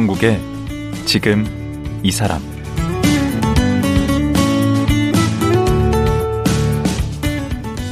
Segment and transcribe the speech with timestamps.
[0.00, 0.40] 강원국의
[1.04, 1.44] 지금
[2.02, 2.40] 이 사람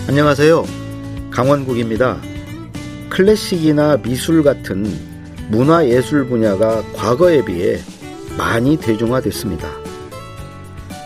[0.08, 0.64] 안녕하세요.
[1.30, 2.18] 강원국입니다.
[3.10, 4.86] 클래식이나 미술 같은
[5.50, 7.78] 문화예술 분야가 과거에 비해
[8.38, 9.68] 많이 대중화됐습니다.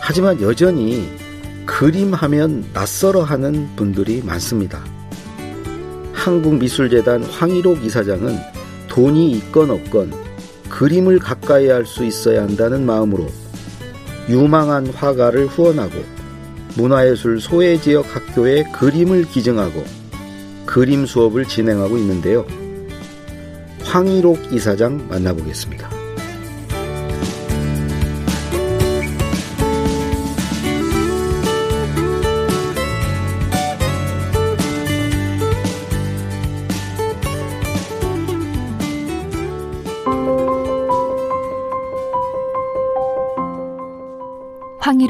[0.01, 1.09] 하지만 여전히
[1.65, 4.81] 그림하면 낯설어 하는 분들이 많습니다.
[6.13, 8.37] 한국미술재단 황일옥 이사장은
[8.87, 10.22] 돈이 있건 없건
[10.73, 13.27] 그림을 가까이 할 수 있어야 한다는 마음으로
[14.27, 15.93] 유망한 화가를 후원하고
[16.75, 19.83] 문화예술 소외 지역 학교에 그림을 기증하고
[20.65, 22.47] 그림 수업을 진행하고 있는데요.
[23.83, 26.02] 황일옥 이사장 만나보겠습니다.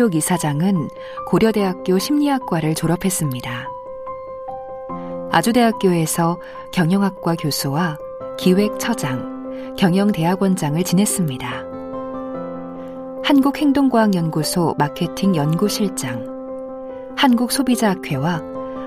[0.04, 0.90] 황일옥 이사장은
[1.28, 3.70] 고려대학교 심리학과를 졸업했습니다.
[5.32, 6.40] 아주대학교에서
[6.74, 7.98] 경영학과 교수와
[8.38, 11.48] 기획처장, 경영대학원장을 지냈습니다.
[13.24, 16.28] 한국행동과학연구소 마케팅 연구실장,
[17.16, 18.42] 한국소비자학회와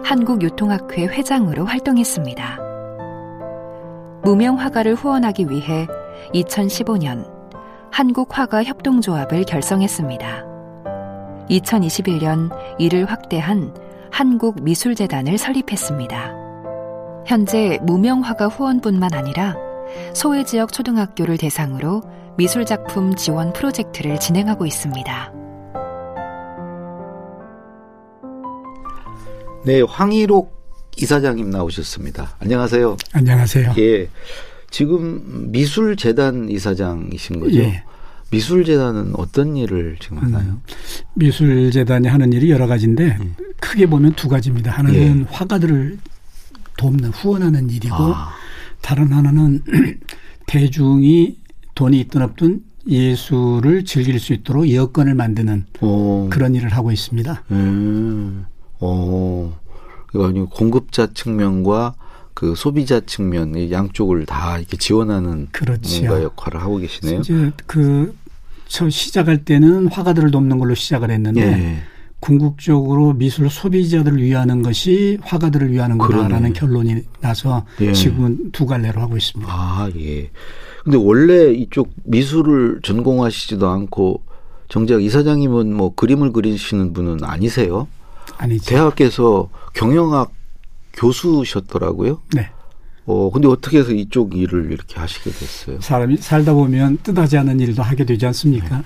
[0.05, 2.59] 한국유통학회 회장으로 활동했습니다.
[4.23, 5.87] 무명 화가를 후원하기 위해
[6.35, 7.27] 2015년
[7.91, 10.46] 한국화가협동조합을 결성했습니다.
[11.51, 13.75] 2021년 이를 확대한
[14.11, 16.35] 한국미술재단을 설립했습니다.
[17.27, 19.57] 현재 무명화가 후원뿐만 아니라
[20.15, 22.03] 소외 지역 초등학교를 대상으로
[22.37, 25.33] 미술작품 지원 프로젝트를 진행하고 있습니다.
[29.65, 30.55] 네, 황일옥
[30.97, 32.37] 이사장님 나오셨습니다.
[32.39, 32.97] 안녕하세요.
[33.13, 33.75] 안녕하세요.
[33.79, 34.09] 예.
[34.71, 37.59] 지금 미술재단 이사장이신 거죠?
[37.59, 37.83] 예.
[38.31, 40.45] 미술재단은 어떤 일을 지금 하나요?
[40.45, 40.63] 음,
[41.15, 43.35] 미술재단이 하는 일이 여러 가지인데 음.
[43.61, 44.73] 크게 보면 두 가지입니다.
[44.73, 45.25] 하나는 예.
[45.31, 45.99] 화가들을
[46.77, 48.31] 돕는 후원하는 일이고 아.
[48.83, 49.63] 다른 하나는
[50.47, 51.39] 대중이
[51.75, 56.29] 돈이 있든 없든 예술을 즐길 수 있도록 여건을 만드는 오.
[56.31, 57.45] 그런 일을 하고 있습니다.
[57.51, 58.47] 음.
[58.81, 59.53] 오.
[60.09, 61.95] 그러니까 공급자 측면과
[62.37, 66.05] 그 소비자 측면 양쪽을 다 이렇게 지원하는 그렇죠.
[66.05, 67.21] 뭔가 역할을 하고 계시네요.
[67.21, 68.15] 이제 그
[68.69, 71.77] 저 시작할 때는 화가들을 돕는 걸로 시작을 했는데 예.
[72.21, 77.93] 궁극적으로 미술 소비자들을 위하는 것이 화가들을 위하는 거다라는 결론이 나서 예.
[77.93, 79.51] 지금은 두 갈래로 하고 있습니다.
[79.53, 80.31] 아 예.
[80.83, 84.23] 근데 원래 이쪽 미술을 전공하시지도 않고
[84.69, 87.87] 정작 이사장님은 뭐 그림을 그리시는 분은 아니세요?
[88.39, 88.65] 아니죠.
[88.65, 90.33] 대학에서 경영학
[90.97, 92.23] 교수셨더라고요.
[92.35, 92.51] 네.
[93.05, 95.81] 어, 근데 어떻게 해서 이쪽 일을 이렇게 하시게 됐어요?
[95.81, 98.79] 사람이 살다 보면 뜻하지 않은 일도 하게 되지 않습니까?
[98.79, 98.85] 네.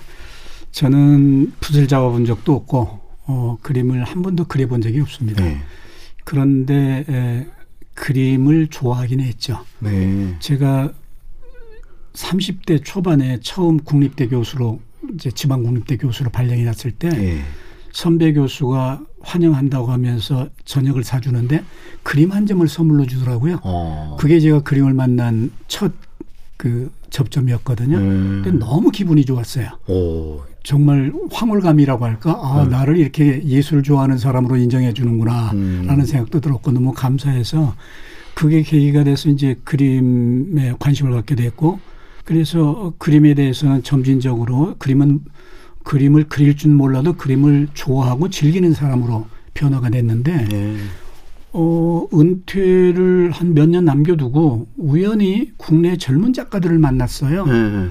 [0.73, 5.43] 저는 붓을 잡아본 적도 없고, 어, 그림을 한 번도 그려본 적이 없습니다.
[5.43, 5.61] 네.
[6.25, 7.47] 그런데 에,
[7.95, 9.65] 그림을 좋아하긴 했죠.
[9.79, 10.37] 네.
[10.39, 10.93] 제가
[12.13, 14.81] 30대 초반에 처음 국립대 교수로
[15.15, 17.43] 이제 지방 국립대 교수로 발령이 났을 때 네.
[17.93, 21.63] 선배 교수가 환영한다고 하면서 저녁을 사주는데
[22.03, 23.61] 그림 한 점을 선물로 주더라고요.
[23.63, 24.17] 어.
[24.19, 25.93] 그게 제가 그림을 만난 첫
[26.61, 27.97] 그 접점이었거든요.
[27.97, 28.43] 음.
[28.45, 29.67] 근데 너무 기분이 좋았어요.
[29.89, 30.43] 오.
[30.63, 32.39] 정말 황홀감이라고 할까?
[32.39, 32.69] 아, 음.
[32.69, 35.53] 나를 이렇게 예술을 좋아하는 사람으로 인정해 주는구나.
[35.55, 35.85] 음.
[35.87, 37.75] 라는 생각도 들었고 너무 감사해서
[38.35, 41.81] 그게 계기가 돼서 이제 그림에 관심을 갖게 됐고
[42.27, 45.21] 그래서 그림에 대해서는 점진적으로 그림은
[45.91, 50.77] 그림을 그릴 줄 몰라도 그림을 좋아하고 즐기는 사람으로 변화가 됐는데 네.
[51.53, 57.45] 어, 은퇴를 한 몇 년 남겨두고 우연히 국내 젊은 작가들을 만났어요.
[57.45, 57.89] 네.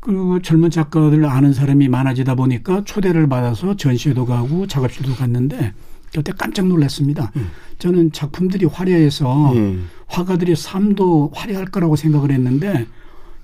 [0.00, 5.74] 그 젊은 작가들 아는 사람이 많아지다 보니까 초대를 받아서 전시회도 가고 작업실도 갔는데
[6.14, 7.30] 그때 깜짝 놀랐습니다.
[7.36, 7.48] 음.
[7.78, 9.90] 저는 작품들이 화려해서 음.
[10.06, 12.86] 화가들의 삶도 화려할 거라고 생각을 했는데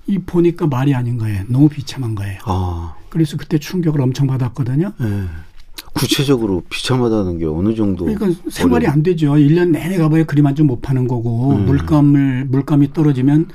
[0.07, 1.43] 이 보니까 말이 아닌 거예요.
[1.49, 2.39] 너무 비참한 거예요.
[2.45, 2.95] 아.
[3.15, 4.91] 그래서 그때 충격을 엄청 받았거든요.
[4.99, 5.23] 네.
[5.93, 8.03] 구체적으로 비참하다는 게 어느 정도?
[8.03, 8.87] 그러니까 생활이.
[8.87, 9.31] 안 되죠.
[9.35, 11.65] 1년 내내 가봐야 그림 한 점 못 파는 거고 음.
[11.65, 13.47] 물감을 물감이 떨어지면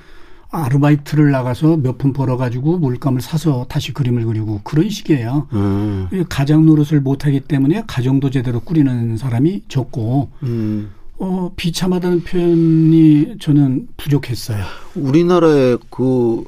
[0.51, 5.49] 아르바이트를 나가서 몇 푼 벌어가지고 물감을 사서 다시 그림을 그리고 그런 식이에요.
[5.53, 6.09] 음.
[6.31, 10.91] 가장 노릇을 못하기 때문에 가정도 제대로 꾸리는 사람이 적고 음.
[11.19, 14.65] 어, 비참하다는 표현이 저는 부족했어요.
[14.95, 16.45] 우리나라에 그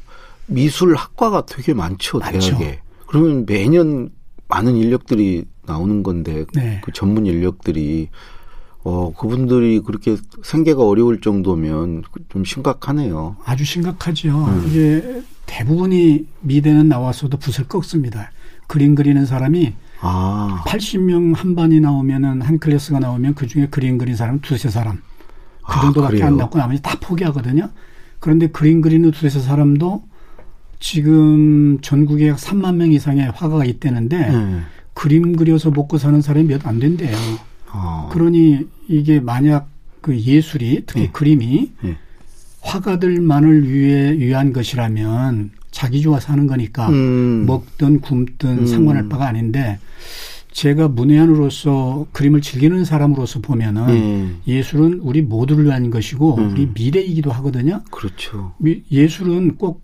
[0.47, 2.57] 미술 학과가 되게 많죠, 많죠.
[2.57, 2.79] 대학에.
[3.13, 4.09] 그러면 매년
[4.49, 6.81] 많은 인력들이 나오는 건데 네.
[6.83, 8.09] 그 전문 인력들이
[8.85, 13.37] 어 그분들이 그렇게 생계가 어려울 정도면 좀 심각하네요.
[13.45, 14.31] 아주 심각하죠.
[14.31, 14.65] 음.
[14.67, 18.33] 이게 대부분이 미대는 나와서도 붓을 꺾습니다.
[18.67, 20.65] 그림 그리는 사람이 아.
[20.67, 24.97] 80명 한 반이 나오면은 한 클래스가 나오면 그 중에 그림 그린 사람은 두세 사람.
[24.97, 25.01] 그
[25.65, 27.69] 아, 정도밖에 아, 안 남고 나머지 다 포기하거든요.
[28.21, 30.03] 그런데 그림 그리는 두세 사람도
[30.83, 34.61] 지금 전국에 약 3만 명 이상의 화가가 있다는데 네.
[34.95, 37.17] 그림 그려서 먹고 사는 사람이 몇 안 된대요.
[37.73, 38.11] 어.
[38.13, 39.71] 그러니 이게 만약
[40.01, 41.11] 그 예술이 특히 네.
[41.13, 41.97] 그림이 네.
[42.63, 47.45] 화가들만을 위해 위한 것이라면 자기 좋아서 하는 거니까 음.
[47.47, 48.67] 먹든 굶든 음.
[48.67, 49.79] 상관할 바가 아닌데
[50.51, 54.41] 제가 문외한으로서 그림을 즐기는 사람으로서 보면은 음.
[54.49, 56.51] 예술은 우리 모두를 위한 것이고 음.
[56.51, 57.83] 우리 미래이기도 하거든요.
[57.93, 58.55] 그렇죠.
[58.91, 59.83] 예술은 꼭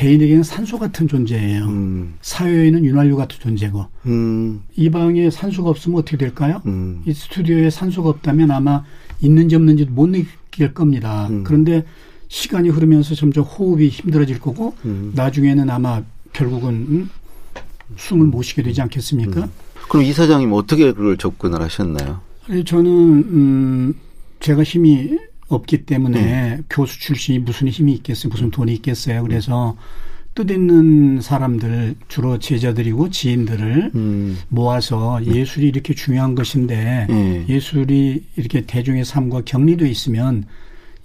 [0.00, 1.66] 개인에게는 산소 같은 존재예요.
[1.66, 2.14] 음.
[2.22, 3.84] 사회에는 윤활유 같은 존재고.
[4.06, 4.62] 음.
[4.74, 6.62] 이 방에 산소가 없으면 어떻게 될까요?
[6.64, 7.02] 음.
[7.04, 8.82] 이 스튜디오에 산소가 없다면 아마
[9.20, 11.28] 있는지 없는지도 못 느낄 겁니다.
[11.28, 11.44] 음.
[11.44, 11.84] 그런데
[12.28, 15.12] 시간이 흐르면서 점점 호흡이 힘들어질 거고 음.
[15.14, 17.10] 나중에는 아마 결국은 음?
[17.98, 19.42] 숨을 못 쉬게 되지 않겠습니까?
[19.42, 19.50] 음.
[19.90, 22.20] 그럼 이 사장님 어떻게 그걸 접근을 하셨나요?
[22.64, 23.94] 저는 음
[24.38, 25.18] 제가 힘이
[25.50, 26.58] 없기 때문에 네.
[26.70, 28.30] 교수 출신이 무슨 힘이 있겠어요?
[28.30, 29.22] 무슨 돈이 있겠어요?
[29.22, 29.76] 그래서
[30.34, 34.38] 뜻있는 사람들 주로 제자들이고 지인들을 음.
[34.48, 37.44] 모아서 예술이 이렇게 중요한 것인데 네.
[37.48, 40.44] 예술이 이렇게 대중의 삶과 격리돼 있으면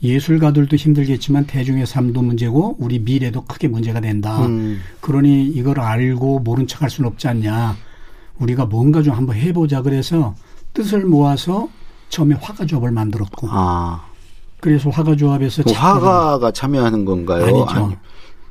[0.03, 4.45] 예술가들도 힘들겠지만 대중의 삶도 문제고 우리 미래도 크게 문제가 된다.
[4.45, 4.79] 음.
[5.01, 7.75] 그러니 이걸 알고 모른 척할 수는 없지 않냐.
[8.37, 10.35] 우리가 뭔가 좀 한번 해보자 그래서
[10.73, 11.67] 뜻을 모아서
[12.09, 13.47] 처음에 화가조합을 만들었고.
[13.49, 14.05] 아.
[14.65, 17.43] 그래서 화가조합에서 화가가 참여하는 건가요?
[17.45, 17.65] 아니죠.
[17.69, 17.93] 아니.
[17.93, 17.97] 음.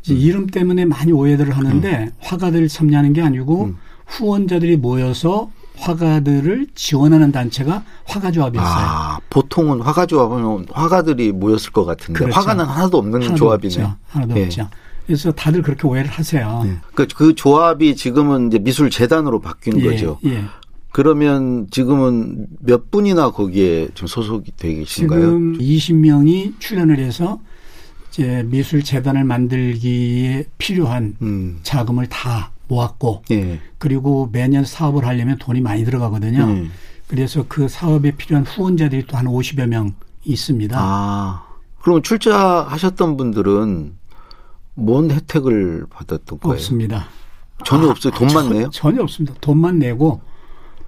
[0.07, 2.11] 이름 때문에 많이 오해들을 하는데 음.
[2.21, 3.77] 화가들 참여하는 게 아니고 음.
[4.07, 8.73] 후원자들이 모여서 화가들을 지원하는 단체가 화가조합이었어요.
[8.73, 12.39] 아, 보통은 화가조합은 화가들이 모였을 것 같은데 그렇죠.
[12.39, 13.83] 화가는 하나도 없는 하나도 조합이네.
[13.83, 13.97] 없죠.
[14.07, 14.45] 하나도 네.
[14.45, 14.69] 없죠.
[15.07, 16.63] 그래서 다들 그렇게 오해를 하세요.
[16.65, 16.77] 네.
[16.95, 20.21] 그, 그 조합이 지금은 이제 미술 재단으로 바뀐 예, 거죠.
[20.27, 20.45] 예.
[20.95, 25.21] 그러면 지금은 몇 분이나 거기에 좀 소속이 되어 계신가요?
[25.21, 27.41] 지금 20명이 출연을 해서
[28.09, 31.59] 이제 미술 재단을 만들기에 필요한 음.
[31.65, 33.59] 자금을 다 모았고 예.
[33.79, 36.49] 그리고 매년 사업을 하려면 돈이 많이 들어가거든요.
[36.49, 36.69] 예.
[37.09, 39.95] 그래서 그 사업에 필요한 후원자들이 또 한 50여 명
[40.25, 40.77] 있습니다.
[40.81, 41.45] 아.
[41.83, 43.95] 그럼 출자하셨던 분들은
[44.75, 46.55] 뭔 혜택을 받았던 거예요?
[46.55, 47.09] 없습니다.
[47.65, 48.13] 전혀 아, 없어요.
[48.13, 48.71] 돈만 아, 내요?
[48.71, 49.35] 전혀 없습니다.
[49.41, 50.21] 돈만 내고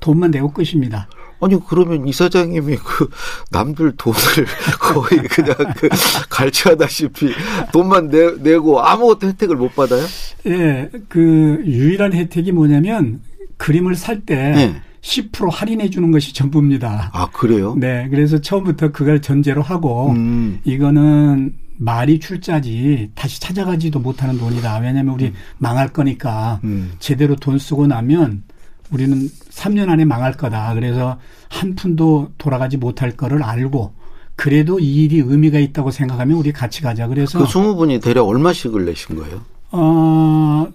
[0.06, 1.08] 돈만 내고 끝입니다.
[1.40, 3.10] 아니 그러면 이사장님이 그
[3.50, 4.16] 남들 돈을
[4.78, 5.88] 거의 그냥 그
[6.30, 7.32] 갈취하다시피
[7.72, 10.06] 돈만 내, 내고 아무것도 혜택을 못 받아요?
[10.46, 13.20] 예, 그 유일한 혜택이 뭐냐면
[13.56, 14.82] 그림을 살때 네.
[15.02, 17.10] 10% 할인해 주는 것이 전부입니다.
[17.12, 17.74] 아 그래요?
[17.76, 20.60] 네, 그래서 처음부터 그걸 전제로 하고 음.
[20.64, 24.78] 이거는 말이 출자지 다시 찾아가지도 못하는 돈이다.
[24.78, 25.34] 왜냐하면 우리 음.
[25.58, 26.92] 망할 거니까 음.
[27.00, 28.44] 제대로 돈 쓰고 나면
[28.90, 30.74] 우리는 3년 안에 망할 거다.
[30.74, 33.92] 그래서 한 푼도 돌아가지 못할 거를 알고
[34.36, 37.08] 그래도 이 일이 의미가 있다고 생각하면 우리 같이 가자.
[37.08, 39.42] 그래서 그 20분이 대략 얼마씩을 내신 거예요?
[39.72, 40.68] 어,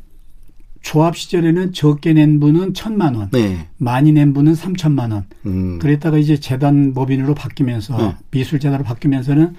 [0.82, 3.68] 조합 시절에는 적게 낸 분은 천만 원, 네.
[3.78, 5.26] 많이 낸 분은 삼천만 원.
[5.46, 5.80] 음.
[5.80, 8.16] 그랬다가 이제 재단 법인으로 바뀌면서 네.
[8.32, 9.56] 미술 재단으로 바뀌면서는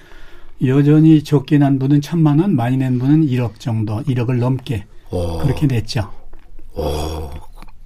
[0.67, 5.39] 여전히 적게 낸 분은 천만 원, 많이 낸 분은 1억 정도, 1억을 넘게 오.
[5.39, 6.11] 그렇게 냈죠.
[6.75, 7.31] 오.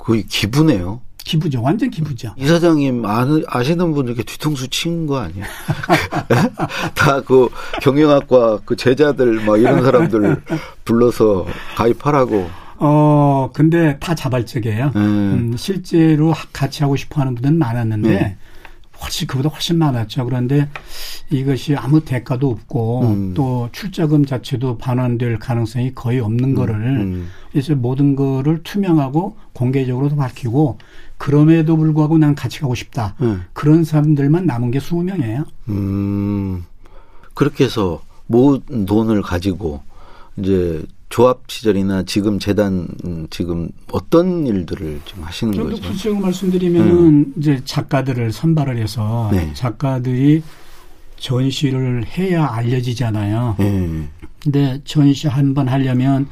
[0.07, 1.01] 거의 기부네요.
[1.19, 1.61] 기부죠.
[1.61, 2.33] 완전 기부죠.
[2.37, 3.27] 이 사장님 아,
[3.65, 5.45] 시는 분 이렇게 뒤통수 친 거 아니야?
[6.95, 7.49] 다 그
[7.83, 10.43] 경영학과 그 제자들 막 이런 사람들
[10.85, 11.47] 불러서
[11.77, 12.49] 가입하라고.
[12.79, 14.93] 어, 근데 다 자발적이에요.
[14.95, 15.01] 네.
[15.01, 18.37] 음, 실제로 같이 하고 싶어 하는 분들은 많았는데 네.
[19.03, 20.25] 훨씬 그보다 훨씬 많았죠.
[20.25, 20.69] 그런데
[21.31, 23.35] 이것이 아무 대가도 없고 음.
[23.35, 26.55] 또 출자금 자체도 반환될 가능성이 거의 없는 음.
[26.55, 27.29] 거를 음.
[27.51, 30.79] 그래서 모든 거를 투명하고 공개적으로도 밝히고
[31.19, 33.15] 그럼에도 불구하고 난 같이 가고 싶다.
[33.23, 33.45] 음.
[33.53, 35.45] 그런 사람들만 남은 게 20명이에요.
[35.69, 36.65] 음.
[37.35, 39.83] 그렇게 해서 모은 돈을 가지고
[40.37, 40.83] 이제
[41.17, 42.87] 조합 시절이나 지금 재단
[43.31, 45.81] 지금 어떤 일들을 좀 하시는 좀 거죠?
[45.81, 47.33] 구체적으로 말씀드리면은 음.
[47.39, 49.51] 이제 작가들을 선발을 해서 네.
[49.55, 50.43] 작가들이
[51.17, 53.55] 전시를 해야 알려지잖아요.
[53.59, 54.09] 네.
[54.43, 56.29] 근데 전시 한 번 하려면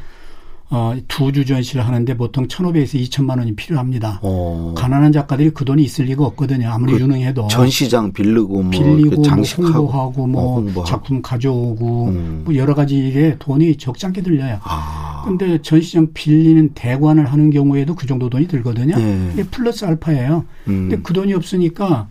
[0.75, 4.19] 어, 두주 전시를 하는데 보통 1,500에서 2천만 원이 필요합니다.
[4.23, 4.29] 오.
[4.29, 4.75] 어.
[4.77, 6.69] 가난한 작가들이 그 돈이 있을 리가 없거든요.
[6.69, 7.47] 아무리 그 유능해도.
[7.47, 12.43] 전시장 빌리고 뭐 빌리고 뭐 홍보하고 뭐 어, 작품 가져오고 음.
[12.45, 14.59] 뭐 여러 가지 일에 돈이 적지 않게 들려요.
[14.65, 15.23] 아.
[15.25, 18.97] 근데 전시장 빌리는 대관을 하는 경우에도 그 정도 돈이 들거든요.
[18.97, 19.31] 네.
[19.33, 20.45] 이게 플러스 알파예요.
[20.67, 20.89] 음.
[20.89, 22.09] 근데 그 돈이 없으니까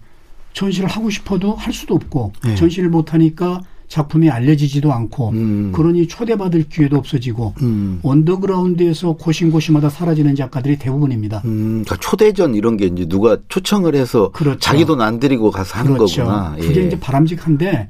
[0.53, 2.55] 전시를 하고 싶어도 할 수도 없고 네.
[2.55, 3.59] 전시를 못 하니까
[3.93, 5.71] 작품이 알려지지도 않고 음.
[5.71, 7.99] 그러니 초대받을 기회도 없어지고 음.
[8.01, 11.43] 언더그라운드에서 고심고심하다 사라지는 작가들이 대부분입니다.
[11.45, 14.57] 음, 그러니까 초대전 이런 게 이제 누가 초청을 해서 그렇죠.
[14.59, 16.23] 자기 돈 안 들이고 가서 하는 그렇죠.
[16.23, 16.55] 거구나.
[16.59, 16.87] 그게 예.
[16.87, 17.89] 이제 바람직한데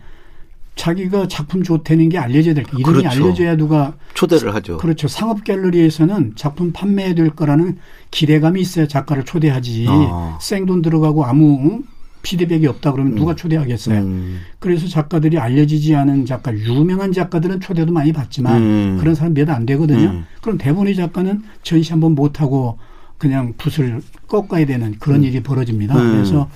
[0.76, 2.78] 자기가 작품 좋다는 게 알려져야 될 거.
[2.78, 3.10] 이름이 그렇죠.
[3.24, 4.78] 알려져야 누가 초대를 하죠.
[4.80, 5.08] 그렇죠.
[5.08, 7.78] 상업 갤러리에서는 작품 판매해야 될 거라는
[8.12, 9.86] 기대감이 있어야 작가를 초대하지.
[9.88, 10.38] 아.
[10.42, 11.82] 생돈 들어가고 아무
[12.24, 13.36] 피드백이 없다 그러면 누가 음.
[13.36, 14.00] 초대하겠어요.
[14.00, 14.40] 음.
[14.58, 18.98] 그래서 작가들이 알려지지 않은 작가, 유명한 작가들은 초대도 많이 받지만 음.
[19.00, 20.10] 그런 사람 몇 안 되거든요.
[20.10, 20.26] 음.
[20.42, 22.80] 그럼 대부분의 작가는 전시 한번 못 하고
[23.18, 25.24] 그냥 붓을 꺾어야 되는 그런 음.
[25.26, 25.96] 일이 벌어집니다.
[25.96, 26.12] 음.
[26.14, 26.50] 그래서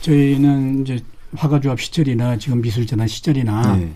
[0.00, 0.98] 저희는 이제
[1.36, 3.92] 화가조합 시절이나 지금 미술재단 시절이나 네.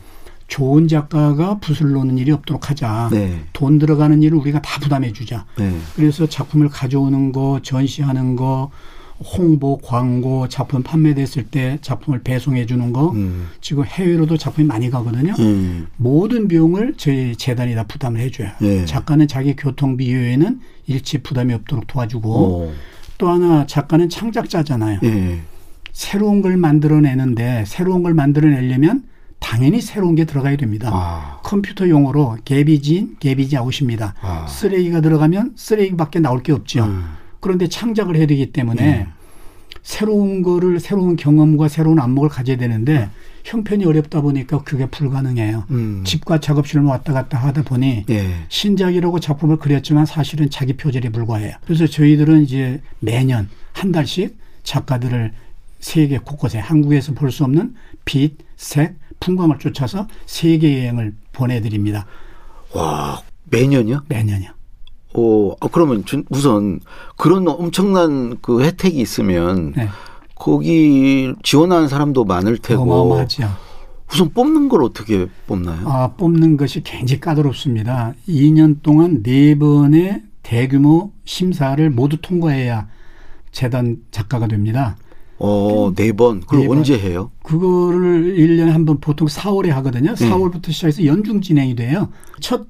[0.48, 3.08] 좋은 작가가 붓을 놓는 일이 없도록 하자.
[3.10, 3.40] 네.
[3.52, 5.44] 돈 들어가는 일을 우리가 다 부담해 주자.
[5.58, 5.76] 네.
[5.96, 8.70] 그래서 작품을 가져오는 거, 전시하는 거,
[9.18, 13.48] 홍보, 광고, 작품 판매됐을 때 작품을 배송해 주는 거 음.
[13.60, 15.34] 지금 해외로도 작품이 많이 가거든요.
[15.38, 15.86] 음.
[15.96, 18.50] 모든 비용을 저희 재단이 다 부담을 해줘요.
[18.60, 18.84] 네.
[18.84, 22.72] 작가는 자기 교통비 이외에는 일치 부담이 없도록 도와주고 오.
[23.18, 25.00] 또 하나 작가는 창작자잖아요.
[25.02, 25.40] 네.
[25.92, 29.04] 새로운 걸 만들어내는데 새로운 걸 만들어내려면
[29.38, 30.90] 당연히 새로운 게 들어가야 됩니다.
[30.92, 31.40] 아.
[31.42, 34.14] 컴퓨터 용어로 개비진, 개비지 아웃입니다.
[34.20, 34.46] 아.
[34.46, 36.84] 쓰레기가 들어가면 쓰레기밖에 나올 게 없죠.
[36.84, 37.04] 음.
[37.46, 39.06] 그런데 창작을 해야 되기 때문에 네.
[39.84, 43.08] 새로운 거를 새로운 경험과 새로운 안목을 가져야 되는데
[43.44, 45.62] 형편이 어렵다 보니까 그게 불가능해요.
[45.70, 46.02] 음.
[46.04, 48.26] 집과 작업실을 왔다 갔다 하다 보니 예.
[48.48, 51.54] 신작이라고 작품을 그렸지만 사실은 자기 표절에 불과해요.
[51.64, 55.32] 그래서 저희들은 이제 매년 한 달씩 작가들을
[55.78, 62.06] 세계 곳곳에 한국에서 볼 수 없는 빛, 색, 풍광을 쫓아서 세계 여행을 보내드립니다.
[62.74, 64.02] 와 매년요?
[64.08, 64.48] 매년요.
[65.16, 66.80] 어, 어, 그러면 우선
[67.16, 69.88] 그런 엄청난 그 혜택이 있으면 네.
[70.34, 72.82] 거기 지원하는 사람도 많을 테고.
[72.82, 73.48] 어마어마하죠.
[74.12, 75.80] 우선 뽑는 걸 어떻게 뽑나요?
[75.88, 78.14] 아, 뽑는 것이 굉장히 까다롭습니다.
[78.28, 82.86] 2년 동안 네 번의 대규모 심사를 모두 통과해야
[83.50, 84.96] 재단 작가가 됩니다.
[85.38, 86.40] 어, 네 번.
[86.40, 87.30] 그걸 네 언제 해요?
[87.42, 90.12] 그거를 1년에 한 번 보통 4월에 하거든요.
[90.14, 92.08] 4월부터 시작해서 연중 진행이 돼요.
[92.40, 92.66] 첫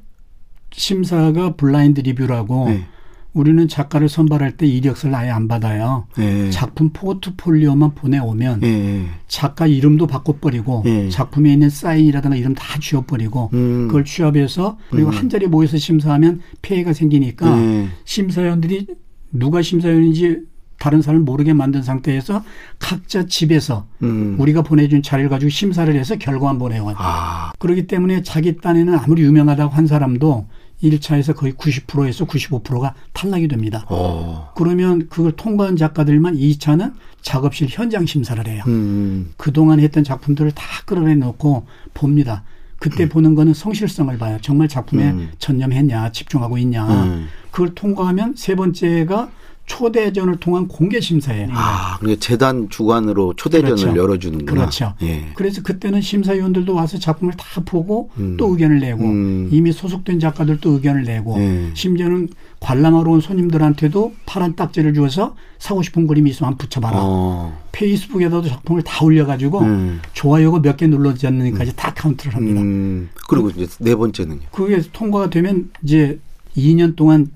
[0.76, 2.84] 심사가 블라인드 리뷰라고 네.
[3.32, 6.06] 우리는 작가를 선발할 때 이력서를 아예 안 받아요.
[6.16, 6.48] 네.
[6.50, 9.06] 작품 포트폴리오만 보내오면 네.
[9.28, 11.10] 작가 이름도 바꿔버리고 네.
[11.10, 13.88] 작품에 있는 사인이라든가 이름 다 지워버리고 음.
[13.88, 15.14] 그걸 취합해서 그리고 음.
[15.14, 17.88] 한 자리에 모여서 심사하면 폐해가 생기니까 네.
[18.04, 18.86] 심사위원들이
[19.32, 20.40] 누가 심사위원인지
[20.78, 22.42] 다른 사람을 모르게 만든 상태에서
[22.78, 24.36] 각자 집에서 음.
[24.38, 26.94] 우리가 보내준 자료를 가지고 심사를 해서 결과만 보내요.
[26.96, 27.52] 아.
[27.58, 30.46] 그렇기 때문에 자기 딴에는 아무리 유명하다고 한 사람도
[30.82, 33.84] 1차에서 거의 90%에서 95%가 탈락이 됩니다.
[33.88, 33.94] 오.
[33.94, 34.52] 어.
[34.56, 36.92] 그러면 그걸 통과한 작가들만 2차는
[37.22, 38.62] 작업실 현장 심사를 해요.
[38.66, 39.32] 음.
[39.36, 42.44] 그동안 했던 작품들을 다 끌어내 놓고 봅니다.
[42.78, 43.08] 그때 음.
[43.08, 44.38] 보는 거는 성실성을 봐요.
[44.42, 45.30] 정말 작품에 음.
[45.38, 46.86] 전념했냐, 집중하고 있냐.
[47.04, 47.28] 음.
[47.50, 49.30] 그걸 통과하면 세 번째가
[49.66, 53.96] 초대전을 통한 공개 심사에 아, 그러니까 재단 주관으로 초대전을 그렇죠.
[53.96, 54.60] 열어주는구나.
[54.60, 54.94] 그렇죠.
[55.02, 55.26] 예.
[55.34, 58.36] 그래서 그때는 심사위원들도 와서 작품을 다 보고 음.
[58.38, 59.48] 또 의견을 내고 음.
[59.50, 61.70] 이미 소속된 작가들도 의견을 내고 예.
[61.74, 62.28] 심지어는
[62.60, 66.98] 관람하러 온 손님들한테도 파란 딱지를 주어서 사고 싶은 그림이 있으면 붙여봐라.
[67.00, 67.58] 어.
[67.72, 70.00] 페이스북에다도 작품을 다 올려가지고 음.
[70.14, 72.60] 좋아요가 몇 개 눌러졌는지까지 다 카운트를 합니다.
[72.60, 73.08] 음.
[73.28, 74.40] 그리고 이제 네 번째는요.
[74.52, 76.18] 그게 통과가 되면 이제
[76.56, 77.28] 2년 동안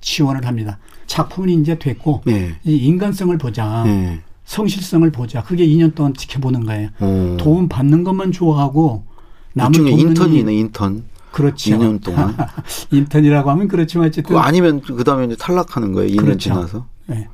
[0.00, 0.78] 지원을 합니다.
[1.10, 2.54] 작품이 이제 됐고 네.
[2.64, 3.82] 이 인간성을 보자.
[3.84, 4.20] 네.
[4.44, 5.42] 성실성을 보자.
[5.42, 6.88] 그게 2년 동안 지켜보는 거예요.
[7.00, 7.04] 오.
[7.04, 7.36] 어.
[7.36, 9.04] 도움 받는 것만 좋아하고
[9.54, 11.02] 남을 돕는 인턴이네 인턴.
[11.32, 11.70] 그렇죠.
[11.72, 12.36] 2년 동안.
[12.92, 16.12] 인턴이라고 하면 그렇지만 어쨌든 아니면 그 다음에 이제 탈락하는 거예요.
[16.12, 16.38] 2년 그렇죠.
[16.38, 16.86] 지나서.
[17.06, 17.26] 네.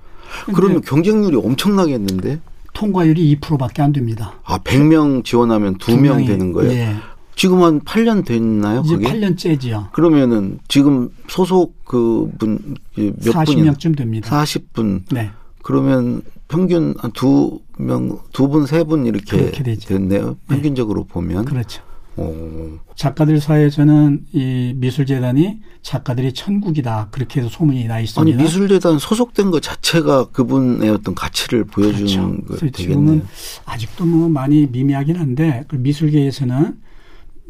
[0.54, 2.40] 그러면 경쟁률이 엄청나겠는데?
[2.72, 4.34] 통과율이 2%밖에 안 됩니다.
[4.44, 6.72] 아, 100명 지원하면 2명 되는 거예요?
[6.72, 6.96] 네.
[7.36, 8.82] 지금 한 8년 됐나요?
[8.84, 9.06] 이제 그게?
[9.06, 9.92] 8년째지요.
[9.92, 14.42] 그러면은 지금 소속 그분 몇 40명쯤 됩니다.
[14.42, 15.02] 40분.
[15.12, 15.30] 네.
[15.62, 20.28] 그러면 평균 한 두 명, 두 분, 세 분 이렇게 됐네요.
[20.28, 20.34] 네.
[20.48, 21.08] 평균적으로 네.
[21.12, 21.44] 보면.
[21.44, 21.82] 그렇죠.
[22.16, 22.78] 오.
[22.94, 28.34] 작가들 사이에서는 이 미술재단이 작가들이 천국이다 그렇게 해서 소문이 나 있습니다.
[28.34, 32.70] 아니 미술재단 소속된 것 자체가 그분의 어떤 가치를 보여주는 그렇죠.
[32.70, 33.22] 지금은
[33.66, 36.85] 아직도 뭐 많이 미미하긴 한데 그 미술계에서는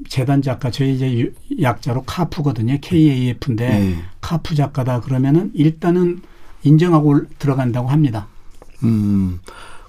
[0.09, 2.79] 재단 작가 저희 이제 약자로 카프거든요.
[2.81, 3.97] KAF인데 네.
[4.21, 6.21] 카프 작가다 그러면은 일단은
[6.62, 8.26] 인정하고 들어간다고 합니다.
[8.83, 9.41] 음.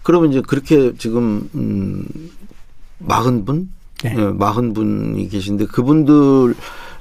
[0.04, 2.06] 그러면 이제 그렇게 지금 음
[3.00, 3.70] 마흔 분?
[4.04, 4.14] 네.
[4.14, 6.56] 네 마흔 분이 계신데 그분들을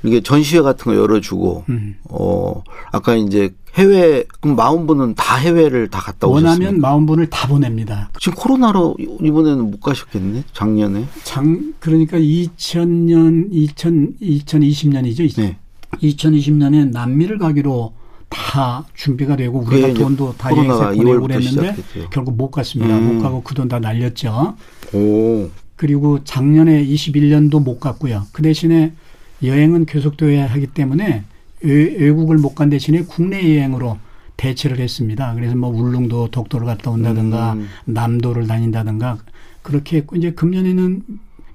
[0.06, 1.96] 이게 전시회 같은 거 열어주고 음.
[2.10, 6.50] 어 아까 이제 해외 그럼 마흔분은 다 해외를 다 갔다 오셨습니까?
[6.50, 8.10] 원하면 마흔분을 다 보냅니다.
[8.18, 10.44] 지금 코로나로 이번에는 못 가셨겠네.
[10.52, 11.04] 작년에.
[11.24, 15.36] 장 그러니까 2000년 2000 2020년이죠.
[15.40, 15.56] 네.
[16.02, 17.92] 2020년에 남미를 가기로
[18.28, 21.76] 다 준비가 되고 우리가 돈도 다 여행사 보내고 그랬는데
[22.10, 22.96] 결국 못 갔습니다.
[22.98, 23.16] 음.
[23.16, 24.56] 못 가고 그 돈 다 날렸죠.
[24.92, 25.48] 오.
[25.76, 28.22] 그리고 작년에 21년도 못 갔고요.
[28.32, 28.94] 그 대신에
[29.42, 31.24] 여행은 계속돼야 하기 때문에
[31.62, 33.98] 외 국을 못 간 대신에 국내 여행으로
[34.36, 35.34] 대체를 했습니다.
[35.34, 37.68] 그래서 뭐 울릉도 독도를 갔다 온다든가 음.
[37.86, 39.18] 남도를 다닌다든가
[39.62, 41.02] 그렇게 했고 이제 금년에는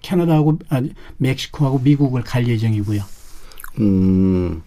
[0.01, 0.81] 캐나다하고 아,
[1.17, 3.03] 멕시코하고 미국을 갈 예정이고요.
[3.79, 4.63] 음.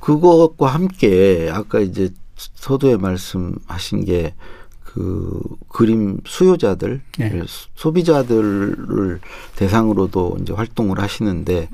[0.00, 4.34] 그것과 함께 아까 이제 서두에 말씀하신 게
[4.92, 7.42] 그 그림 수요자들 네.
[7.76, 9.20] 소비자들을
[9.56, 11.68] 대상으로도 이제 활동을 하시는데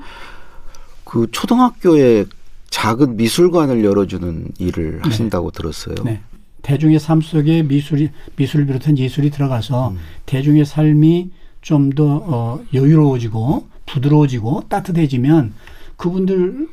[1.03, 2.25] 그 초등학교에
[2.69, 4.99] 작은 미술관을 열어주는 일을 네.
[5.01, 5.95] 하신다고 들었어요.
[6.05, 6.21] 네.
[6.61, 9.97] 대중의 삶 속에 미술이 미술을 비롯한 예술이 들어가서 음.
[10.25, 15.53] 대중의 삶이 좀 더 어, 여유로워지고 부드러워지고 따뜻해지면
[15.97, 16.67] 그분들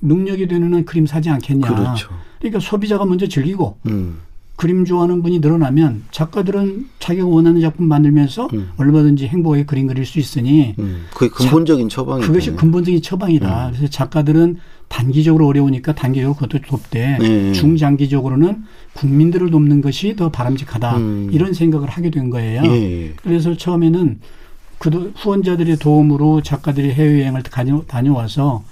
[0.00, 1.68] 능력이 되는 한 그림 사지 않겠냐.
[1.68, 2.08] 그렇죠.
[2.38, 4.20] 그러니까 소비자가 먼저 즐기고 음.
[4.60, 8.68] 그림 좋아하는 분이 늘어나면 작가들은 자기가 원하는 작품 만들면서 음.
[8.76, 11.06] 얼마든지 행복하게 그림 그릴 수 있으니 음.
[11.14, 13.68] 그게 근본적인 처방이 그것이 근본적인 처방이다.
[13.68, 13.72] 음.
[13.72, 17.52] 그래서 작가들은 단기적으로 어려우니까 단기적으로 그것도 돕되 네.
[17.52, 21.30] 중장기적으로는 국민들을 돕는 것이 더 바람직하다 음.
[21.32, 22.62] 이런 생각을 하게 된 거예요.
[22.66, 23.14] 예.
[23.22, 24.18] 그래서 처음에는
[24.76, 27.44] 그 후원자들의 도움으로 작가들이 해외여행을
[27.88, 28.62] 다녀와서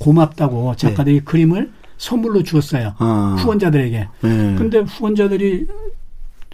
[0.00, 1.24] 고맙다고 작가들이 네.
[1.24, 2.94] 그림을 선물로 주었어요.
[2.98, 3.36] 아.
[3.38, 4.08] 후원자들에게.
[4.22, 4.54] 네.
[4.58, 5.66] 근데 후원자들이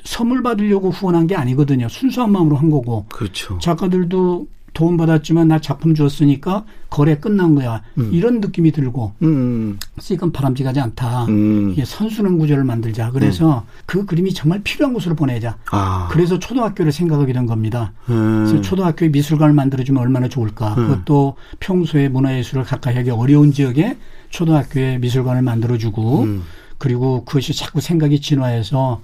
[0.05, 1.89] 선물 받으려고 후원한 게 아니거든요.
[1.89, 3.07] 순수한 마음으로 한 거고.
[3.09, 3.59] 그렇죠.
[3.59, 7.83] 작가들도 도움 받았지만 나 작품 주었으니까 거래 끝난 거야.
[7.99, 8.11] 음.
[8.13, 9.13] 이런 느낌이 들고.
[9.23, 9.79] 음.
[9.95, 11.27] 그래서 이건 바람직하지 않다.
[11.27, 11.71] 음.
[11.73, 13.11] 이게 선순환 구조를 만들자.
[13.11, 13.83] 그래서 음.
[13.87, 15.57] 그 그림이 정말 필요한 곳으로 보내자.
[15.71, 16.09] 아.
[16.11, 17.93] 그래서 초등학교를 생각하게 된 겁니다.
[18.09, 18.47] 음.
[18.47, 20.75] 그래서 초등학교에 미술관을 만들어주면 얼마나 좋을까.
[20.79, 20.89] 음.
[20.89, 23.97] 그것도 평소에 문화예술을 가까이 하기 어려운 지역에
[24.33, 26.27] 초등학교에 미술관을 만들어주고
[26.79, 29.01] 그리고 그것이 자꾸 생각이 진화해서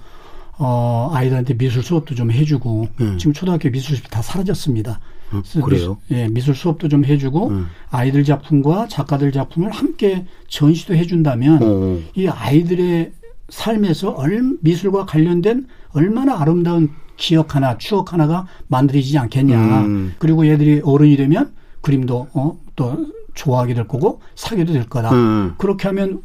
[0.57, 4.99] 어, 아이들한테 미술 수업도 좀 해주고 지금 초등학교 미술 수업이 다 사라졌습니다.
[5.31, 5.97] 음, 그래요?
[6.07, 7.67] 미술, 예, 미술 수업도 좀 해주고 음.
[7.89, 12.05] 아이들 작품과 작가들 작품을 함께 전시도 해준다면 음.
[12.15, 13.11] 이 아이들의
[13.49, 19.81] 삶에서 얼, 미술과 관련된 얼마나 아름다운 기억 하나, 추억 하나가 만들어지지 않겠냐.
[19.81, 20.15] 음.
[20.19, 23.07] 그리고 얘들이 어른이 되면 그림도 어, 또
[23.39, 25.11] 좋아하게 될 거고 사게도 될 거다.
[25.11, 25.55] 음.
[25.57, 26.21] 그렇게 하면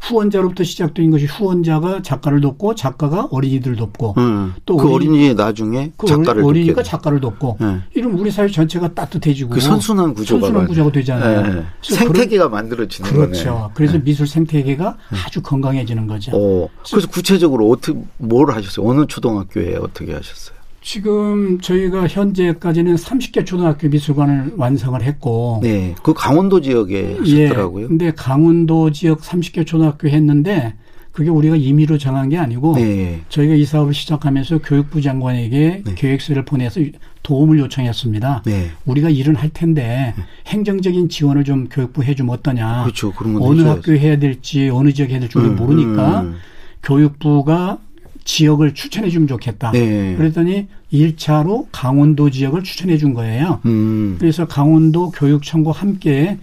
[0.00, 6.44] 후원자로부터 시작된 것이 후원자가 작가를 돕고 작가가 어린이들 돕고 음, 또그 어린이 나중에 그 작가를
[6.44, 7.80] 어린이가 작가를 돕고 네.
[7.94, 11.54] 이러면 우리 사회 전체가 따뜻해지고 그 선순환 구조가 선순환 구조가 되잖아요.
[11.54, 11.64] 네.
[11.82, 13.54] 생태계가 만들어지는 그렇죠.
[13.54, 13.68] 거네.
[13.74, 14.04] 그래서 네.
[14.04, 16.30] 미술 생태계가 아주 건강해지는 거죠.
[16.32, 18.88] 어, 그래서 구체적으로 어떻게 뭘 하셨어요?
[18.88, 20.57] 어느 초등학교에 어떻게 하셨어요?
[20.88, 25.60] 지금 저희가 현재까지는 30개 초등학교 미술관을 완성을 했고.
[25.62, 25.94] 네.
[26.02, 27.84] 그 강원도 지역에 하셨더라고요.
[27.84, 27.88] 예.
[27.88, 30.76] 근데 강원도 지역 30개 초등학교 했는데
[31.12, 33.20] 그게 우리가 임의로 정한 게 아니고 네.
[33.28, 35.94] 저희가 이 사업을 시작하면서 교육부 장관에게 네.
[35.94, 36.80] 계획서를 보내서
[37.22, 38.44] 도움을 요청했습니다.
[38.46, 38.70] 네.
[38.86, 40.24] 우리가 일은 할 텐데 네.
[40.46, 42.84] 행정적인 지원을 좀 교육부 해주면 어떠냐.
[42.84, 43.12] 그렇죠.
[43.12, 46.36] 그런 어느 학교 해야 될지 어느 지역 해야 될지 우리 음, 모르니까 음.
[46.82, 47.78] 교육부가
[48.28, 49.72] 지역을 추천해 주면 좋겠다.
[49.72, 50.14] 네.
[50.14, 53.60] 그랬더니 1차로 강원도 지역을 추천해 준 거예요.
[53.64, 54.16] 음.
[54.20, 56.36] 그래서 강원도 교육청과 함께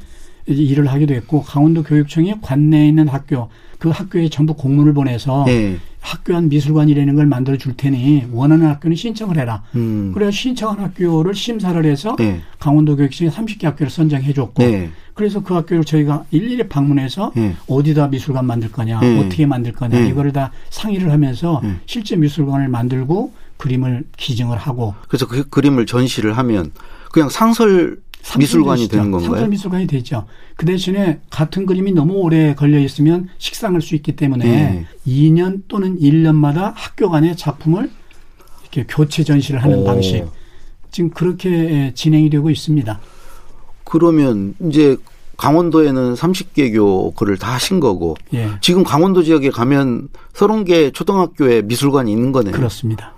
[0.47, 5.77] 일을 하게 됐고 강원도 교육청이 관내에 있는 학교 그 학교에 전부 공문을 보내서 네.
[6.05, 9.63] 학교 안 미술관이라는 걸 만들어 줄 테니 원하는 학교는 신청을 해라.
[9.75, 10.11] 음.
[10.13, 12.41] 그래서 신청한 학교를 심사를 해서 네.
[12.59, 14.91] 강원도 교육청이 30개 학교를 선정해 줬고 네.
[15.15, 17.55] 그래서 그 학교를 저희가 일일이 방문해서 네.
[17.67, 19.19] 어디다 미술관 만들 거냐, 네.
[19.19, 20.09] 어떻게 만들 거냐 네.
[20.09, 21.75] 이거를 다 상의를 하면서 네.
[21.87, 26.71] 실제 미술관을 만들고 그림을 기증을 하고 그래서 그 그림을 전시를 하면
[27.11, 27.97] 그냥 상설
[28.37, 29.29] 미술관이 되는 건가요?
[29.29, 30.25] 상설 미술관이 되죠.
[30.55, 34.85] 그 대신에 같은 그림이 너무 오래 걸려 있으면 식상할 수 있기 때문에 네.
[35.07, 37.89] 2년 또는 1년마다 학교 간의 작품을
[38.61, 39.83] 이렇게 교체 전시를 하는 오.
[39.83, 40.25] 방식.
[40.91, 42.99] 지금 그렇게 진행이 되고 있습니다.
[43.83, 44.97] 그러면 이제
[45.37, 48.51] 강원도에는 30개교 그를 다 하신 거고 예.
[48.61, 52.53] 지금 강원도 지역에 가면 30개 초등학교에 미술관이 있는 거네요.
[52.53, 53.13] 그렇습니다.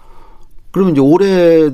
[0.71, 1.71] 그러면 이제 올해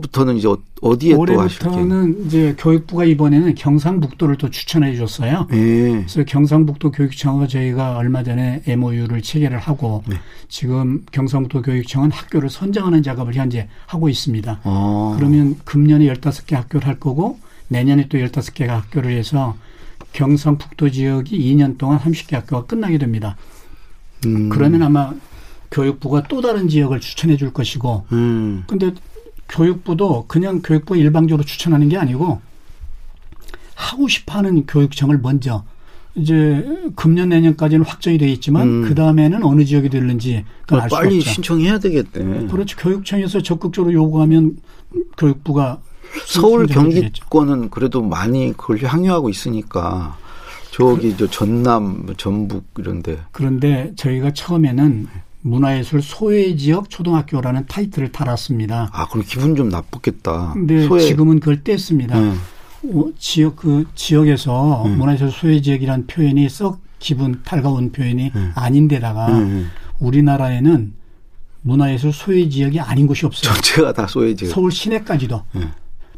[0.00, 0.48] 부터는 이제
[0.80, 5.46] 어디에 올해부터는 이제 교육부가 이번에는 경상북도를 또 추천해 줬어요.
[5.50, 6.04] 네.
[6.06, 10.16] 그래서 경상북도 교육청과 저희가 얼마 전에 MOU를 체결을 하고 네.
[10.48, 14.60] 지금 경상북도 교육청은 학교를 선정하는 작업을 현재 하고 있습니다.
[14.62, 15.14] 아.
[15.16, 19.56] 그러면 금년에 15개 학교를 할 거고 내년에 또 15개가 학교를 해서
[20.12, 23.36] 경상북도 지역이 2년 동안 30개 학교가 끝나게 됩니다.
[24.24, 24.48] 음.
[24.48, 25.12] 그러면 아마
[25.70, 28.64] 교육부가 또 다른 지역을 추천해 줄 것이고, 음.
[28.66, 28.92] 근데
[29.48, 32.40] 교육부도 그냥 교육부 일방적으로 추천하는 게 아니고
[33.74, 35.64] 하고 싶어하는 교육청을 먼저
[36.14, 36.64] 이제
[36.96, 38.88] 금년 내년까지는 확정이 되어 있지만 음.
[38.88, 42.46] 그 다음에는 어느 지역이 될는지 그 빨리 신청해야 되겠대.
[42.46, 42.76] 그렇죠.
[42.78, 44.56] 교육청에서 적극적으로 요구하면
[45.18, 45.78] 교육부가
[46.24, 50.16] 서울 경기권은 그래도 많이 그걸 향유하고 있으니까
[50.70, 53.18] 저기 그, 저 전남, 전북 이런데.
[53.32, 55.08] 그런데 저희가 처음에는
[55.46, 58.90] 문화예술 소외 지역 초등학교라는 타이틀을 달았습니다.
[58.92, 60.50] 아, 그럼 기분 좀 나쁘겠다.
[60.54, 61.00] 근데 소외.
[61.00, 62.20] 지금은 그걸 뗐습니다.
[62.20, 62.32] 네.
[62.92, 64.96] 어, 지역 그 지역에서 네.
[64.96, 68.50] 문화예술 소외 지역이라는 표현이 썩 기분 달가운 표현이 네.
[68.56, 69.64] 아닌데다가 네.
[70.00, 70.92] 우리나라에는
[71.62, 73.52] 문화예술 소외 지역이 아닌 곳이 없어요.
[73.54, 74.50] 전체가 다 소외 지역.
[74.50, 75.42] 서울 시내까지도.
[75.52, 75.60] 네.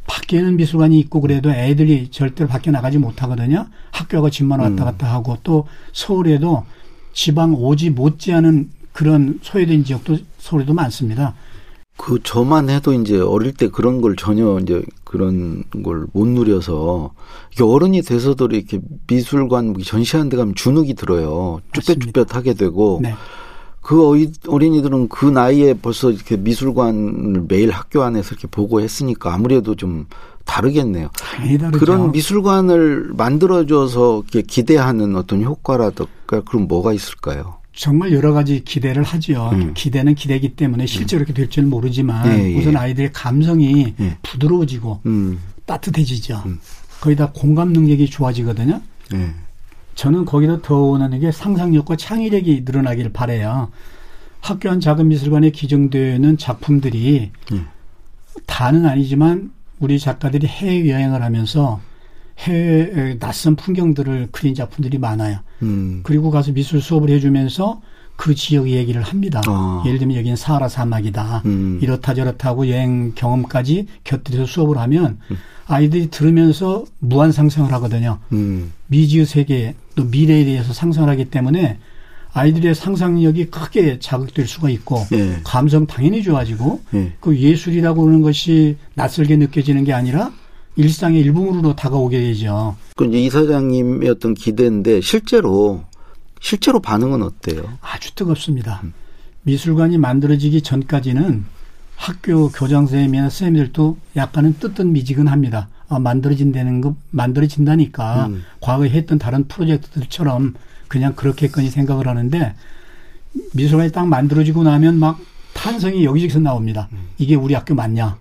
[0.06, 3.66] 밖에는 미술관이 있고 그래도 애들이 절대로 밖에 나가지 못하거든요.
[3.90, 4.86] 학교가 집만 왔다 음.
[4.86, 6.64] 갔다 하고 또 서울에도
[7.12, 11.32] 지방 오지 못지않은 그런 소외된 지역도 서울에도 많습니다.
[11.96, 17.12] 그 저만 해도 이제 어릴 때 그런 걸 전혀 이제 그런 걸 못 누려서
[17.52, 21.60] 이게 어른이 돼서도 이렇게 미술관 전시하는 데 가면 주눅이 들어요.
[21.74, 23.14] 쭈뼛쭈뼛하게 되고 네.
[23.82, 30.06] 그 어린이들은 그 나이에 벌써 이렇게 미술관을 매일 학교 안에서 이렇게 보고 했으니까 아무래도 좀
[30.44, 31.10] 다르겠네요.
[31.78, 37.57] 그런 미술관을 만들어줘서 이렇게 기대하는 어떤 효과라든가 그럼 뭐가 있을까요?
[37.78, 39.50] 정말 여러 가지 기대를 하죠.
[39.52, 39.72] 음.
[39.72, 42.58] 기대는 기대기 때문에 실제 로 이렇게 될지는 모르지만 예, 예.
[42.58, 44.16] 우선 아이들의 감성이 예.
[44.24, 45.38] 부드러워지고 음.
[45.64, 46.42] 따뜻해지죠.
[46.44, 46.58] 음.
[47.00, 48.82] 거기다 공감 능력이 좋아지거든요.
[49.14, 49.30] 예.
[49.94, 53.70] 저는 거기다 더 원하는 게 상상력과 창의력이 늘어나기를 바래요.
[54.40, 57.60] 학교 한 작은 미술관에 기증되는 작품들이 예.
[58.46, 61.80] 다는 아니지만 우리 작가들이 해외 여행을 하면서
[62.38, 65.38] 해외 낯선 풍경들을 그린 작품들이 많아요.
[65.62, 66.00] 음.
[66.02, 67.80] 그리고 가서 미술 수업을 해주면서
[68.16, 69.40] 그 지역 얘기를 합니다.
[69.46, 69.82] 아.
[69.86, 71.42] 예를 들면 여기는 사하라 사막이다.
[71.46, 71.78] 음.
[71.80, 75.36] 이렇다 저렇다 하고 여행 경험까지 곁들여서 수업을 하면 음.
[75.66, 78.18] 아이들이 들으면서 무한 상상을 하거든요.
[78.32, 78.72] 음.
[78.88, 81.78] 미지의 세계 또 미래에 대해서 상상을 하기 때문에
[82.32, 85.40] 아이들의 상상력이 크게 자극될 수가 있고 네.
[85.44, 87.12] 감성 당연히 좋아지고 네.
[87.20, 90.32] 그 예술이라고 하는 것이 낯설게 느껴지는 게 아니라
[90.78, 92.76] 일상의 일부로 다가오게 되죠.
[92.96, 95.84] 그 이제 이사장님의 어떤 기대인데 실제로
[96.40, 97.64] 실제로 반응은 어때요?
[97.80, 98.80] 아주 뜨겁습니다.
[98.84, 98.92] 음.
[99.42, 101.44] 미술관이 만들어지기 전까지는
[101.96, 105.68] 학교 교장 선생님이나 선생님들도 약간은 뜨뜻미지근합니다.
[105.88, 108.44] 아, 만들어진다는 거 만들어진다니까 음.
[108.60, 110.54] 과거에 했던 다른 프로젝트들처럼
[110.86, 112.54] 그냥 그렇게까지 생각을 하는데
[113.52, 115.18] 미술관이 딱 만들어지고 나면 막
[115.54, 116.88] 탄성이 여기저기서 나옵니다.
[116.92, 117.08] 음.
[117.18, 118.16] 이게 우리 학교 맞냐?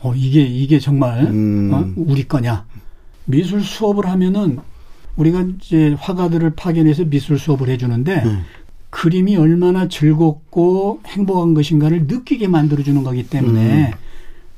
[0.00, 1.70] 어, 이게, 이게 정말, 음.
[1.72, 2.64] 어, 우리 거냐.
[3.24, 4.58] 미술 수업을 하면은
[5.16, 8.44] 우리가 이제 화가들을 파견해서 미술 수업을 해주는데 음.
[8.90, 13.92] 그림이 얼마나 즐겁고 행복한 것인가를 느끼게 만들어주는 거기 때문에 음.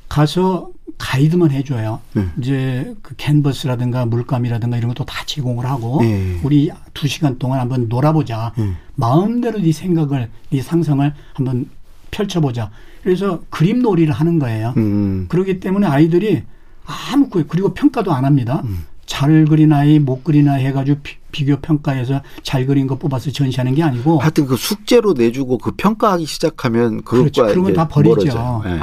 [0.07, 1.99] 가서 가이드만 해줘요.
[2.15, 2.31] 음.
[2.37, 6.39] 이제 그 캔버스라든가 물감이라든가 이런 것도 다 제공을 하고 네.
[6.43, 8.53] 우리 두 시간 동안 한번 놀아보자.
[8.59, 8.77] 음.
[8.95, 11.65] 마음대로 네 생각을, 네 상상을 한번
[12.11, 12.69] 펼쳐보자.
[13.03, 14.73] 그래서 그림 놀이를 하는 거예요.
[14.77, 15.25] 음.
[15.29, 16.43] 그렇기 때문에 아이들이
[16.85, 18.61] 아무 그리고 평가도 안 합니다.
[18.65, 18.85] 음.
[19.05, 20.99] 잘 그린 아이, 못 그린 아이 해가지고
[21.31, 24.19] 비, 교 평가해서 잘 그린 거 뽑아서 전시하는 게 아니고.
[24.19, 27.45] 하여튼 그 숙제로 내주고 그 평가하기 시작하면 그렇죠.
[27.47, 28.61] 그런 건 다 버리죠.
[28.63, 28.79] 네.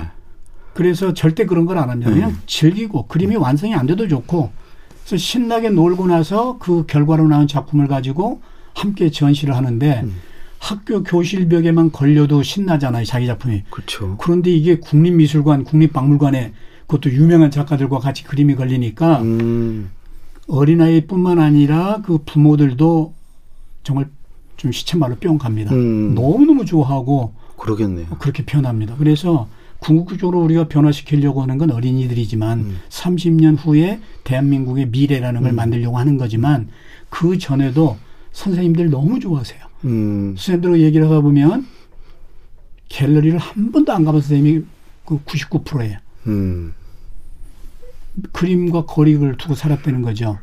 [0.74, 2.10] 그래서 절대 그런 걸 안 합니다.
[2.10, 2.38] 그냥 음.
[2.46, 4.50] 즐기고 그림이 완성이 안 돼도 좋고
[5.06, 8.40] 그래서 신나게 놀고 나서 그 결과로 나온 작품을 가지고
[8.74, 10.16] 함께 전시를 하는데 음.
[10.58, 13.04] 학교 교실 벽에만 걸려도 신나잖아요.
[13.04, 13.62] 자기 작품이.
[13.70, 14.16] 그렇죠.
[14.18, 16.52] 그런데 이게 국립미술관, 국립박물관에
[16.86, 19.90] 그것도 유명한 작가들과 같이 그림이 걸리니까 음.
[20.48, 23.14] 어린아이뿐만 아니라 그 부모들도
[23.82, 24.08] 정말
[24.56, 25.72] 좀 시체말로 뿅 갑니다.
[25.74, 26.14] 음.
[26.14, 28.06] 너무너무 좋아하고 그러겠네요.
[28.18, 28.96] 그렇게 표현합니다.
[28.96, 29.48] 그래서
[29.80, 32.78] 궁극적으로 우리가 변화시키려고 하는 건 어린이들이지만 음.
[32.88, 35.56] 30년 후에 대한민국의 미래라는 걸 음.
[35.56, 36.68] 만들려고 하는 거지만
[37.10, 37.96] 그 전에도
[38.42, 39.60] 선생님들 너무 좋아하세요.
[39.84, 40.34] 음.
[40.36, 41.66] 선생님들과 얘기를 하다 보면
[42.88, 44.64] 갤러리를 한 번도 안 가본 선생님이
[45.04, 45.98] 그 99%예요.
[46.28, 46.72] 음.
[48.32, 50.38] 그림과 거리를 두고 살았다는 거죠.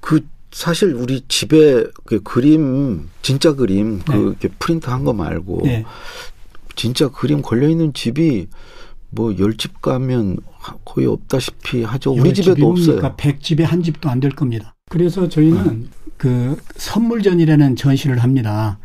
[0.00, 4.18] 그 사실 우리 집에 그 그림 진짜 그림 그 네.
[4.20, 5.84] 이렇게 프린트 한 거 말고 네.
[6.74, 8.48] 진짜 그림 걸려 있는 집이
[9.10, 10.38] 뭐 열 집 가면
[10.84, 12.12] 거의 없다시피 하죠.
[12.12, 12.96] 우리 집에도 없어요.
[12.96, 14.74] 그러니까 100집에 한 집도 안 될 겁니다.
[14.90, 15.86] 그래서 저희는 네.
[16.16, 18.78] 그 선물전이라는 전시를 합니다.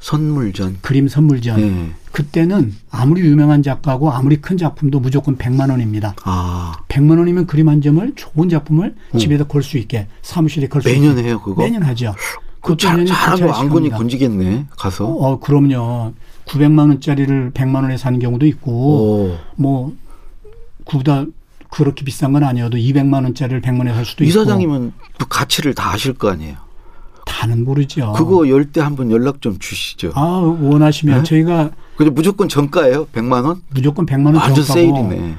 [0.00, 0.78] 선물전.
[0.80, 1.60] 그림 선물전.
[1.60, 1.90] 네.
[2.10, 6.14] 그때는 아무리 유명한 작가고 아무리 큰 작품도 무조건 100만 원입니다.
[6.24, 6.72] 아.
[6.88, 9.18] 100만 원이면 그림 한 점을 좋은 작품을 음.
[9.18, 11.62] 집에다 걸 수 있게 사무실에 걸 수 있게 매년 해요 그거?
[11.62, 12.14] 매년 하죠.
[12.62, 15.04] 그 잘, 잘하면 안건이 건지겠네 가서.
[15.06, 16.14] 어, 그럼요.
[16.46, 19.36] 900만 원짜리를 100만 원에 사는 경우도 있고 오.
[19.56, 19.94] 뭐
[20.84, 21.26] 구다
[21.70, 24.28] 그렇게 비싼 건 아니어도 200만 원짜리를 100만 원에 살 수도 있고.
[24.30, 26.56] 이사장님은 그 가치를 다 아실 거 아니에요.
[27.26, 28.12] 다는 모르죠.
[28.14, 30.12] 그거 열 때 한번 연락 좀 주시죠.
[30.14, 30.20] 아
[30.60, 31.22] 원하시면 네?
[31.22, 33.06] 저희가 근데 무조건 정가예요?
[33.08, 33.62] 100만 원?
[33.70, 35.34] 무조건 100만 원 아주 세일이네.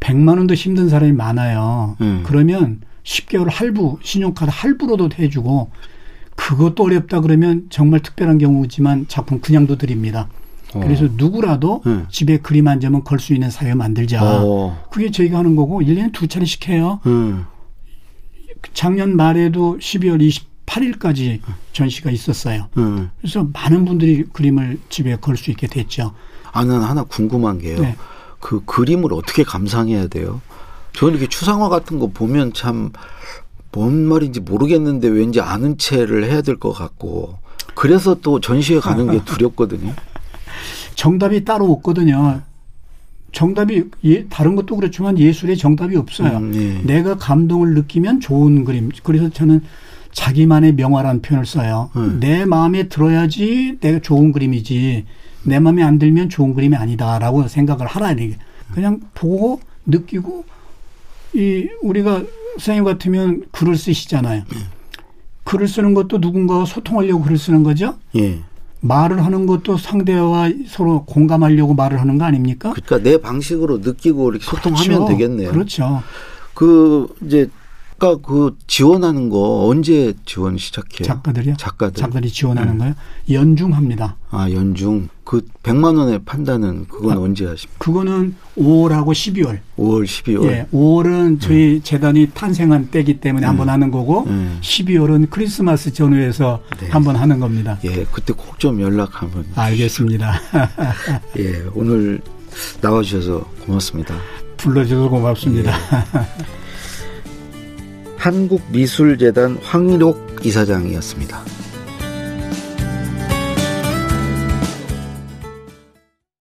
[0.00, 1.96] 100만 원도 힘든 사람이 많아요.
[2.00, 2.22] 음.
[2.24, 5.70] 그러면 10개월 할부, 신용카드 할부로도 해주고
[6.36, 10.28] 그것도 어렵다 그러면 정말 특별한 경우지만 작품 그냥도 드립니다.
[10.74, 10.80] 어.
[10.80, 12.06] 그래서 누구라도 음.
[12.10, 14.20] 집에 그림 한 점은 걸 수 있는 사회 만들자.
[14.22, 14.82] 어.
[14.90, 17.00] 그게 저희가 하는 거고 1년에 두 차례씩 해요.
[17.06, 17.44] 음.
[18.74, 20.20] 작년 말에도 12월
[20.66, 21.40] 28일까지
[21.72, 22.68] 전시가 있었어요.
[22.76, 23.10] 음.
[23.20, 26.14] 그래서 많은 분들이 그림을 집에 걸 수 있게 됐죠.
[26.52, 27.80] 아, 는 하나 궁금한 게요.
[27.80, 27.96] 네.
[28.40, 30.40] 그 그림을 어떻게 감상해야 돼요?
[30.94, 32.90] 저는 이렇게 추상화 같은 거 보면 참
[33.74, 37.38] 뭔 말인지 모르겠는데 왠지 아는 체를 해야 될 것 같고
[37.74, 39.94] 그래서 또 전시회 가는 게 두렵거든요.
[40.94, 42.42] 정답이 따로 없거든요.
[43.32, 46.36] 정답이 예, 다른 것도 그렇지만 예술에 정답이 없어요.
[46.36, 46.82] 음, 예.
[46.86, 48.90] 내가 감동을 느끼면 좋은 그림.
[49.02, 49.62] 그래서 저는
[50.12, 51.90] 자기만의 명화라는 표현을 써요.
[51.96, 52.18] 음.
[52.20, 55.06] 내 마음에 들어야지 내가 좋은 그림이지.
[55.44, 58.36] 내 마음에 안 들면 좋은 그림이 아니다라고 생각을 하라 이게.
[58.74, 60.44] 그냥 보고 느끼고
[61.34, 62.22] 이 우리가
[62.58, 64.42] 선생님 같으면 글을 쓰시잖아요.
[64.54, 64.58] 예.
[65.44, 67.96] 글을 쓰는 것도 누군가와 소통하려고 글을 쓰는 거죠.
[68.16, 68.40] 예.
[68.82, 72.72] 말을 하는 것도 상대와 서로 공감하려고 말을 하는 거 아닙니까?
[72.72, 75.06] 그러니까 내 방식으로 느끼고 이렇게 소통하면 그렇죠.
[75.06, 75.52] 되겠네요.
[75.52, 76.02] 그렇죠.
[76.52, 77.48] 그 이제
[78.02, 81.06] 아까 그 지원하는 거 언제 지원 시작해요?
[81.06, 81.54] 작가들이요?
[81.56, 81.94] 작가들.
[81.94, 82.84] 작가들이 지원하는 네.
[82.86, 82.94] 거요?
[83.30, 84.16] 연중합니다.
[84.30, 85.08] 아, 연중.
[85.22, 87.78] 그 100만 원에 판다는 그건 아, 언제 하십니까?
[87.78, 89.60] 그거는 5월하고 12월.
[89.78, 90.44] 5월, 12월.
[90.46, 90.66] 예.
[90.72, 91.80] 5월은 저희 네.
[91.84, 93.46] 재단이 탄생한 때기 때문에 네.
[93.46, 94.48] 한번 하는 거고 네.
[94.60, 96.88] 12월은 크리스마스 전후에서 네.
[96.88, 97.78] 한번 하는 겁니다.
[97.84, 98.04] 예.
[98.10, 99.44] 그때 꼭 좀 연락 한번.
[99.54, 100.40] 알겠습니다.
[101.38, 101.62] 예.
[101.72, 102.20] 오늘
[102.80, 104.16] 나와 주셔서 고맙습니다.
[104.56, 105.70] 불러 주셔서 고맙습니다.
[105.72, 106.61] 예.
[108.22, 111.61] 한국미술재단 황일옥 이사장이었습니다.